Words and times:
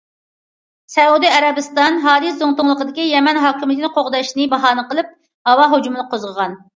سەئۇدى 0.93 1.29
ئەرەبىستان 1.39 1.99
ھادى 2.05 2.31
زۇڭتۇڭلۇقىدىكى 2.39 3.05
يەمەن 3.09 3.39
ھاكىمىيىتىنى 3.43 3.91
قوغداشنى 3.99 4.49
باھانە 4.55 4.85
قىلىپ، 4.95 5.13
ھاۋا 5.51 5.69
ھۇجۇمى 5.75 6.07
قوزغىغان. 6.15 6.57